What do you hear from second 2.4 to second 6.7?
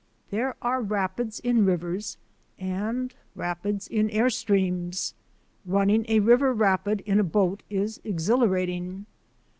and rapids in air streams. Running a river